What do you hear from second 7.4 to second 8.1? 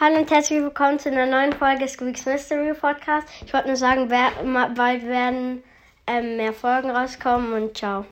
und ciao.